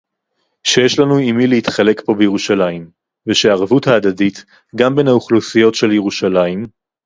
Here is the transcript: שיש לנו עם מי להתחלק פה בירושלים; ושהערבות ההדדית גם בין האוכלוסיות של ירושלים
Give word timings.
שיש 0.63 0.99
לנו 0.99 1.17
עם 1.17 1.37
מי 1.37 1.47
להתחלק 1.47 2.01
פה 2.05 2.13
בירושלים; 2.13 2.89
ושהערבות 3.27 3.87
ההדדית 3.87 4.45
גם 4.75 4.95
בין 4.95 5.07
האוכלוסיות 5.07 5.75
של 5.75 5.91
ירושלים 5.91 6.65